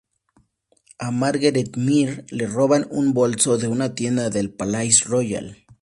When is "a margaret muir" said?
0.97-2.25